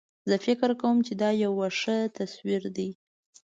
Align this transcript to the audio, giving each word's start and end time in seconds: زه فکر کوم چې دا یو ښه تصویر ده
زه 0.29 0.35
فکر 0.45 0.69
کوم 0.81 0.97
چې 1.07 1.13
دا 1.21 1.29
یو 1.43 1.53
ښه 1.81 1.97
تصویر 2.17 2.61
ده 2.75 2.89